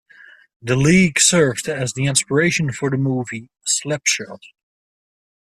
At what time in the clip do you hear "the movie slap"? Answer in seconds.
2.89-4.07